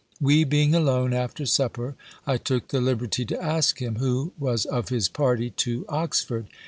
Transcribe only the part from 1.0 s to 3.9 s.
after supper, I took the liberty to ask